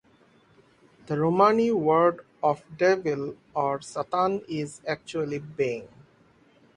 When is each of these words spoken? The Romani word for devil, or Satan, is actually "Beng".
The 1.05 1.15
Romani 1.15 1.69
word 1.69 2.25
for 2.39 2.57
devil, 2.75 3.37
or 3.53 3.81
Satan, 3.81 4.41
is 4.49 4.81
actually 4.87 5.39
"Beng". 5.39 5.89